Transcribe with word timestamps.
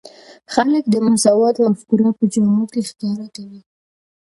خلک 0.53 0.83
د 0.89 0.95
مساوات 1.07 1.55
مفکوره 1.67 2.09
په 2.17 2.23
جامو 2.33 2.65
کې 2.71 2.81
ښکاره 2.89 3.27
کوي. 3.35 3.61